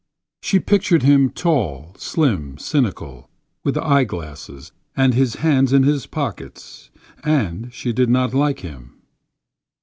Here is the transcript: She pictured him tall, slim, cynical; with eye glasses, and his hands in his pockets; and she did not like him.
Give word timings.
She 0.41 0.59
pictured 0.59 1.03
him 1.03 1.29
tall, 1.29 1.93
slim, 1.95 2.57
cynical; 2.57 3.29
with 3.63 3.77
eye 3.77 4.03
glasses, 4.03 4.71
and 4.97 5.13
his 5.13 5.35
hands 5.35 5.73
in 5.73 5.83
his 5.83 6.07
pockets; 6.07 6.89
and 7.23 7.71
she 7.71 7.93
did 7.93 8.09
not 8.09 8.33
like 8.33 8.61
him. 8.61 8.95